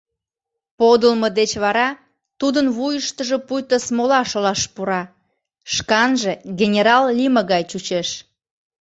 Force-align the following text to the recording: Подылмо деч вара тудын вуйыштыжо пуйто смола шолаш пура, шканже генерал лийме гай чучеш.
Подылмо 0.79 1.27
деч 1.39 1.51
вара 1.63 1.87
тудын 2.39 2.67
вуйыштыжо 2.75 3.37
пуйто 3.47 3.77
смола 3.85 4.21
шолаш 4.31 4.61
пура, 4.73 5.03
шканже 5.73 6.33
генерал 6.59 7.03
лийме 7.17 7.41
гай 7.51 7.63
чучеш. 7.69 8.09